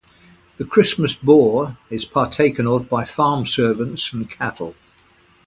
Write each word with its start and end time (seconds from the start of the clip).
The 0.57 0.65
Christmas 0.65 1.13
Boar 1.13 1.77
is 1.91 2.05
partaken 2.05 2.65
of 2.65 2.89
by 2.89 3.05
farm-servants 3.05 4.11
and 4.11 4.27
cattle. 4.27 4.73